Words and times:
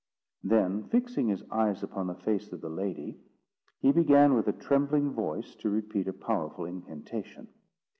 Then, 0.43 0.85
fixing 0.89 1.27
his 1.27 1.43
eyes 1.51 1.83
upon 1.83 2.07
the 2.07 2.15
face 2.15 2.51
of 2.51 2.59
the 2.61 2.71
lady, 2.71 3.19
he 3.81 3.91
began 3.91 4.33
with 4.33 4.47
a 4.47 4.51
trembling 4.51 5.11
voice 5.13 5.53
to 5.57 5.69
repeat 5.69 6.07
a 6.07 6.11
powerful 6.13 6.65
incantation. 6.65 7.47